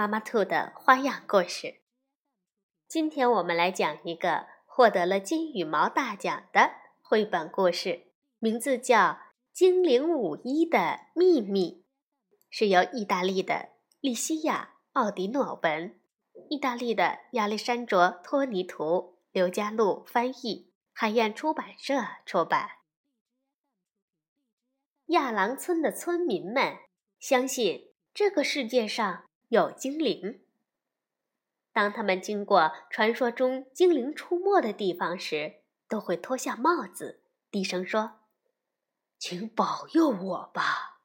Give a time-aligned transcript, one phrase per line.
[0.00, 1.82] 妈妈兔的花样故事。
[2.88, 6.70] 今天我们来讲一个获得了金羽毛大奖的
[7.02, 8.06] 绘本故事，
[8.38, 8.96] 名字叫
[9.52, 11.84] 《精灵舞衣的秘密》，
[12.48, 16.00] 是由意大利的利西亚·奥迪诺文、
[16.48, 22.70] 意大利的亚历山卓·托尼图、刘佳璐翻译，海燕出版社出版。
[25.08, 26.78] 亚郎村的村民们
[27.18, 29.26] 相信这个世界上。
[29.50, 30.40] 有精灵。
[31.72, 38.20] 当他们经过传说中精灵出没的地方时，都会脱下帽子，低声说
[39.18, 41.00] ：“请保佑我吧。”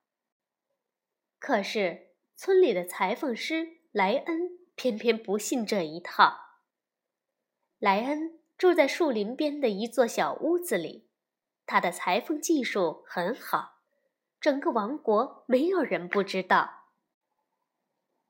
[1.39, 6.37] 可是村里的裁缝师莱恩偏偏不信这一套。
[7.79, 11.09] 莱恩住在树林边的一座小屋子里，
[11.65, 13.81] 他的裁缝技术很好，
[14.39, 16.84] 整个王国没有人不知道。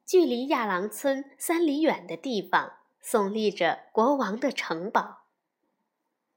[0.05, 5.23] 距离亚郎村三里远的地方，耸立着国王的城堡。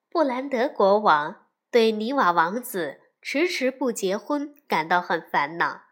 [0.08, 5.82] 布兰德国王对尼瓦王子迟迟不结婚感到很烦恼。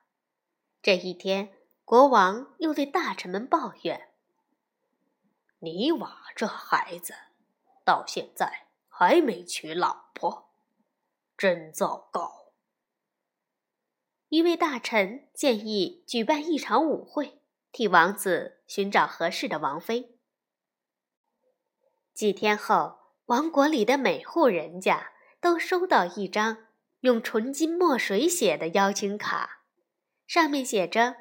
[0.80, 1.52] 这一天，
[1.84, 4.08] 国王又对大臣们抱怨
[5.60, 7.12] ：“尼瓦这孩子，
[7.84, 10.50] 到现在还没娶老婆，
[11.36, 12.52] 真糟糕。”
[14.30, 17.42] 一位大臣建议举办一场舞会。
[17.76, 20.16] 替王子寻找合适的王妃。
[22.14, 26.68] 几天后，王国里的每户人家都收到一张
[27.00, 29.66] 用纯金墨水写的邀请卡，
[30.26, 31.16] 上面写着：“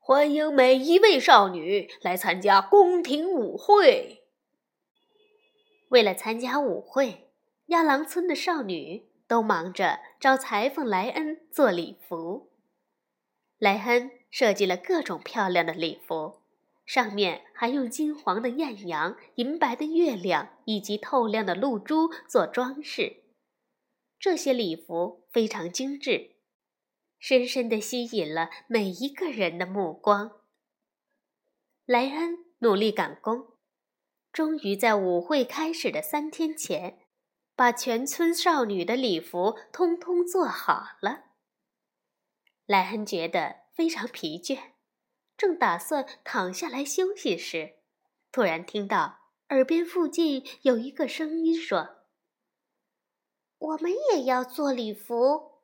[0.00, 4.24] 欢迎每一位少女来参加宫廷舞会。”
[5.90, 7.30] 为了参加舞会，
[7.66, 12.50] 亚郎村的少女都忙着找裁缝莱恩做礼服。
[13.58, 16.40] 莱恩设计了各种漂亮的礼服，
[16.86, 23.22] 上面还用金黄的艳阳、银白的月亮以及透亮的露珠做装饰。
[24.18, 26.36] 这些礼服非常精致，
[27.18, 30.40] 深深地吸引了每一个人的目光。
[31.84, 33.48] 莱恩努力赶工，
[34.32, 37.00] 终于在舞会开始的三天前，
[37.54, 41.24] 把全村少女的礼服通通做好了。
[42.64, 44.72] 莱恩觉得非常疲倦，
[45.36, 47.76] 正打算躺下来休息时，
[48.30, 52.04] 突然听到耳边附近有一个声音说
[53.58, 55.62] ：“我们也要做礼服。”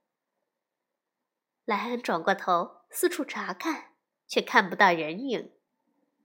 [1.67, 3.93] 莱恩转过头四处查看，
[4.27, 5.53] 却看不到人影，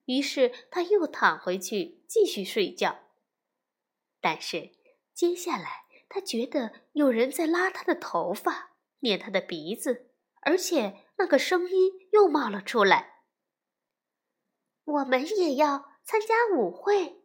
[0.06, 3.00] 于是他又躺回去继续睡觉。
[4.22, 4.72] 但是
[5.14, 10.10] 接下来，他觉得有人在拉他的头发，捏他的鼻子。
[10.46, 13.24] 而且那个声音又冒了出来。
[14.84, 17.24] 我们也要参加舞会。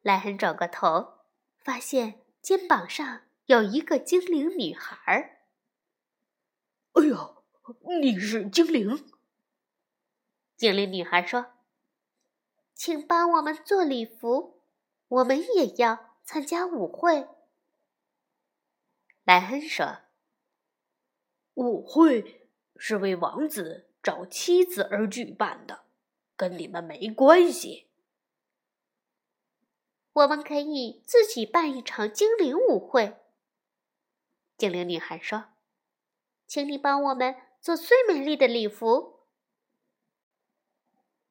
[0.00, 1.18] 莱恩转过头，
[1.58, 5.44] 发现肩膀上有一个精灵女孩。
[6.92, 7.36] 哎呀，
[8.00, 9.12] 你是精灵！
[10.56, 11.52] 精灵女孩说
[12.74, 14.62] ：“请帮我们做礼服，
[15.08, 17.28] 我们也要参加舞会。”
[19.24, 20.09] 莱恩说。
[21.60, 25.84] 舞会是为王子找妻子而举办的，
[26.34, 27.88] 跟你们没关系。
[30.14, 33.18] 我们可以自己办一场精灵舞会。
[34.56, 35.50] 精灵女孩说
[36.48, 39.20] ：“请你帮我们做最美丽的礼服。”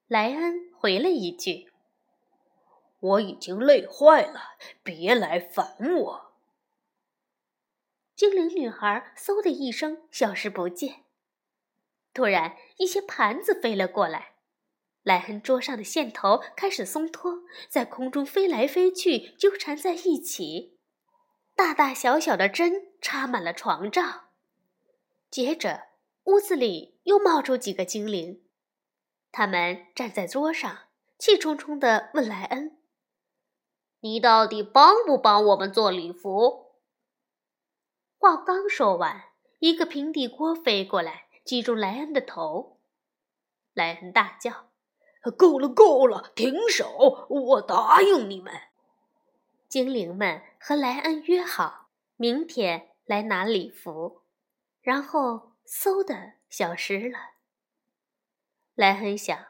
[0.06, 1.72] 莱恩回了一句
[3.00, 4.40] ：“我已经累坏了，
[4.84, 6.29] 别来烦我。”
[8.20, 11.06] 精灵女孩嗖的一声消失不见。
[12.14, 14.34] 突然，一些盘子飞了过来，
[15.04, 20.78] 莱恩桌上的线头开始松脱，在空中飞来飞去，纠缠在一起。
[21.56, 24.26] 大大小小的针插满了床罩。
[25.32, 25.84] 接着，
[26.26, 28.44] 屋子里又冒出几个精灵，
[29.32, 30.80] 他们站在桌上，
[31.18, 32.78] 气冲冲地问莱恩
[34.02, 36.66] ：“你到底帮不帮我们做礼服？”
[38.22, 39.30] 话刚说完，
[39.60, 42.82] 一个平底锅飞过来，击中莱恩的头。
[43.74, 44.72] 莱恩大叫
[45.38, 47.26] ：“够了，够了，停手！
[47.30, 48.54] 我答应你们。”
[49.70, 54.24] 精灵们和莱恩约好，明天来拿礼服，
[54.82, 57.18] 然后嗖的消失了。
[58.76, 59.46] 莱恩想，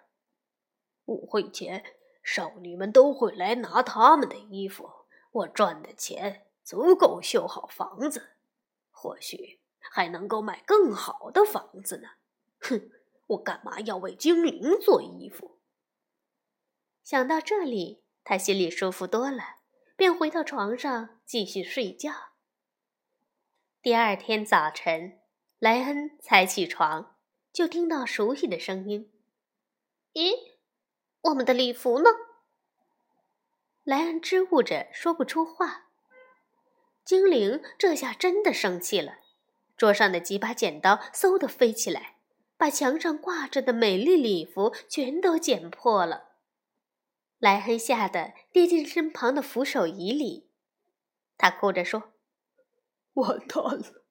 [1.06, 1.83] 舞会前
[2.21, 4.88] 少女们都会来拿他们的衣服，
[5.31, 8.36] 我赚的钱足够修好房子，
[9.01, 12.10] 或许还能够买更好的房子呢。
[12.60, 12.92] 哼，
[13.28, 15.57] 我干嘛要为精灵做衣服？
[17.01, 19.60] 想到这里，他心里舒服多了。
[19.96, 22.13] 便回到床上继续睡觉。
[23.81, 25.19] 第二天早晨，
[25.60, 27.18] 莱恩才起床，
[27.52, 29.12] 就听到熟悉的声音
[30.16, 30.31] ：“咦，
[31.19, 32.10] 我们的礼服呢？”
[33.84, 35.89] 莱恩支吾着说不出话。
[37.10, 39.14] 精灵这下真的生气了，
[39.76, 42.18] 桌上的几把剪刀嗖的飞起来，
[42.56, 46.26] 把墙上挂着的美丽礼服全都剪破了。
[47.40, 50.52] 莱恩吓得跌进身旁的扶手椅里，
[51.36, 52.12] 他哭着说
[53.16, 54.04] ：“完蛋了，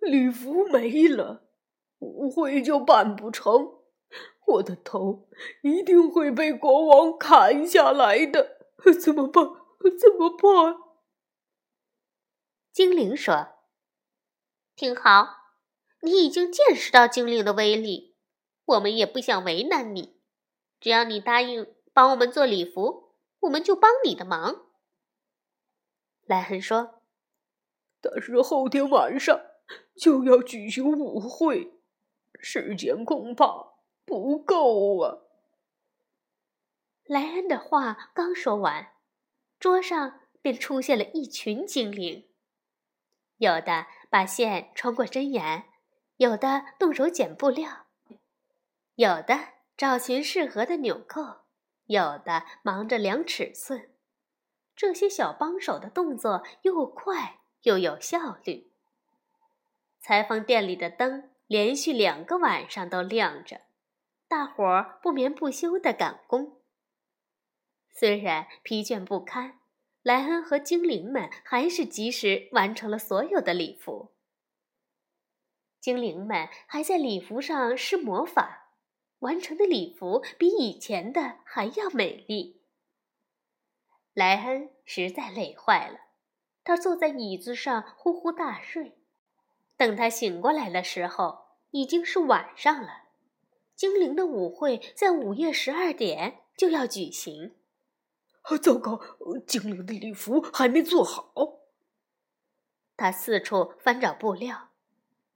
[0.00, 1.44] 礼服没了，
[2.00, 3.74] 舞会就办不成，
[4.46, 5.28] 我的头
[5.62, 8.66] 一定会被国王砍下来的，
[9.00, 9.44] 怎么办？
[9.96, 10.80] 怎么办？”
[12.76, 13.54] 精灵说
[14.76, 15.54] ：“挺好，
[16.02, 18.14] 你已经见识到精灵的威力，
[18.66, 20.20] 我们也不想为难你，
[20.78, 24.66] 只要你答应。”帮我们做礼服，我们就帮你的忙。”
[26.28, 27.00] 莱恩说
[28.02, 29.40] ，“但是后天晚上
[29.96, 31.80] 就要举行舞会，
[32.38, 33.72] 时间恐怕
[34.04, 35.20] 不够啊。”
[37.08, 38.92] 莱恩的话刚说完，
[39.58, 42.25] 桌上便出现了一群精灵，
[43.38, 45.64] 有的把线穿过针眼，
[46.16, 47.86] 有的动手剪布料，
[48.94, 49.38] 有的
[49.76, 51.46] 找寻适合的纽扣。
[51.88, 53.90] 有的忙着量尺寸，
[54.74, 58.72] 这些小帮手的动作又快又有效率。
[60.00, 63.60] 裁缝店里的灯连续两个晚上都亮着，
[64.26, 66.60] 大伙儿不眠不休地赶工。
[67.88, 69.60] 虽然疲倦不堪，
[70.06, 74.12] 莱恩和精灵们还是及时完成了所有的礼服。
[75.80, 78.70] 精灵们还在礼服上施魔法。
[79.18, 82.62] 完成的礼服比以前的还要美丽。
[84.14, 85.98] 莱恩实在累坏了，
[86.62, 88.92] 他坐在椅子上呼呼大睡。
[89.76, 93.08] 等他醒过来的时候，已经是晚上了。
[93.74, 97.55] 精灵的舞会在午夜十二点就要举行。
[98.58, 99.00] 糟糕，
[99.46, 101.32] 精灵的礼服还没做好。
[102.96, 104.70] 他四处翻找布料，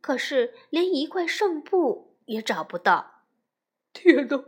[0.01, 3.25] 可是连一块剩布也找不到。
[3.93, 4.45] 天哪，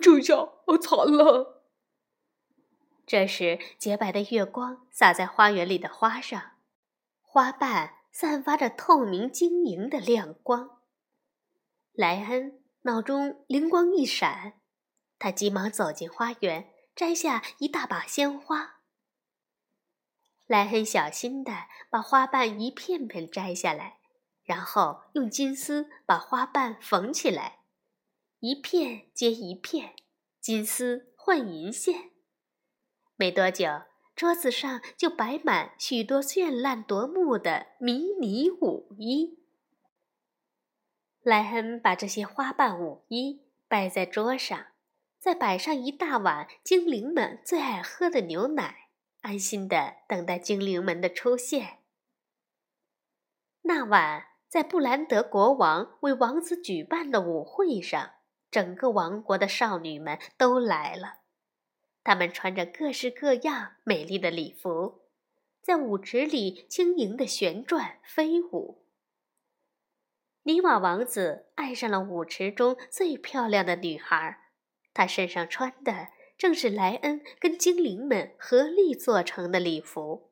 [0.00, 0.34] 这下
[0.80, 1.62] 惨了！
[3.06, 6.52] 这时，洁白的月光洒在花园里的花上，
[7.20, 10.80] 花瓣散发着透明晶莹的亮光。
[11.92, 14.54] 莱恩脑中灵光一闪，
[15.18, 18.80] 他急忙走进花园，摘下一大把鲜花。
[20.46, 23.98] 莱恩小心地把花瓣一片片摘下来，
[24.42, 27.60] 然后用金丝把花瓣缝起来。
[28.40, 29.94] 一片接一片，
[30.40, 32.12] 金丝换银线。
[33.16, 33.82] 没多久，
[34.14, 39.42] 桌子上就摆满许多绚烂夺目的迷你舞衣。
[41.20, 44.66] 莱恩把这些花瓣舞衣摆在桌上，
[45.26, 48.90] 再摆上一大碗精灵们最爱喝的牛奶，
[49.22, 51.78] 安心的等待精灵们的出现。
[53.62, 58.12] 那晚，在布兰德国王为王子举办的舞会上。
[58.52, 61.16] 整个王国的少女们都来了，
[62.04, 65.00] 她们穿着各式各样美丽的礼服，
[65.60, 68.86] 在舞池里轻盈地旋转飞舞。
[70.44, 74.44] 尼瓦王子爱上了舞池中最漂亮的女孩，
[74.96, 80.30] 他身上穿的正是莱恩跟精灵们合力做成的礼服。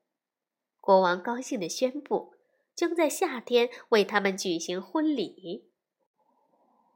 [0.80, 2.32] 国王高兴地宣布，
[2.74, 5.68] 将在夏天为他们举行婚礼。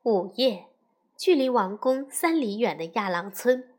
[0.03, 0.65] 午夜。
[1.19, 3.75] 距离王宫三里远的亚朗村，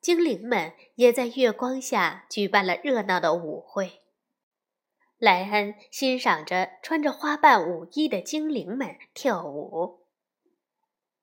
[0.00, 4.00] 精灵们也在月光下举办了热闹的舞会。
[5.16, 10.00] 莱恩欣赏着穿着花瓣舞衣的精灵们跳舞，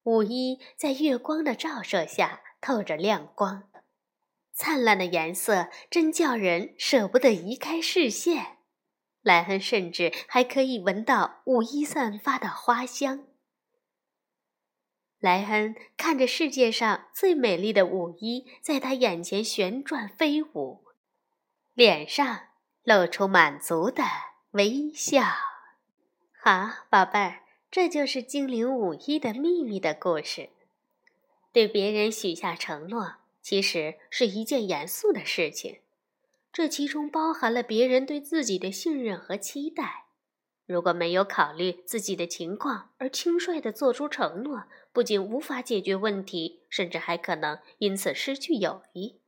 [0.09, 3.69] 舞衣在月光的照射下透着亮光，
[4.53, 8.57] 灿烂的颜色真叫人舍不得移开视线。
[9.21, 13.27] 莱恩甚至还可以闻到舞衣散发的花香。
[15.19, 20.85] 莱恩看着世界上最美丽的舞衣在他眼前旋转飞舞，
[21.75, 22.47] 脸上
[22.81, 24.03] 露出满足的
[24.51, 25.21] 微笑。
[26.41, 30.49] 好，宝贝儿，这就是精灵舞衣的秘密的故事。
[31.51, 35.79] 对别人许下承诺，其实是一件严肃的事情，
[36.51, 40.05] 这其中包含了别人对自己的信任和期待。
[40.65, 49.19] 如果没有考虑自己的情况而轻率地做出承诺，不仅无法解决问题，甚至还可能因此失去友谊。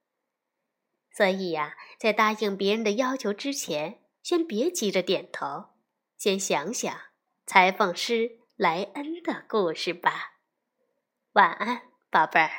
[1.11, 5.65] 所以呀，在答应别人的要求之前，先别急着点头，
[6.17, 6.95] 先想想
[7.53, 10.37] 裁缝师莱恩的故事吧。
[11.33, 12.49] 晚安，宝贝儿。